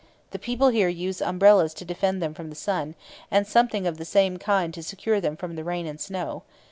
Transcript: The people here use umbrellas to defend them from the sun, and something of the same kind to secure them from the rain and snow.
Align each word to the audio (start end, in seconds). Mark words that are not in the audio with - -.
The 0.31 0.39
people 0.39 0.69
here 0.69 0.87
use 0.87 1.21
umbrellas 1.21 1.75
to 1.75 1.85
defend 1.85 2.23
them 2.23 2.33
from 2.33 2.49
the 2.49 2.55
sun, 2.55 2.95
and 3.29 3.45
something 3.45 3.85
of 3.85 3.99
the 3.99 4.03
same 4.03 4.37
kind 4.37 4.73
to 4.73 4.81
secure 4.81 5.21
them 5.21 5.37
from 5.37 5.55
the 5.55 5.63
rain 5.63 5.85
and 5.85 6.01
snow. 6.01 6.41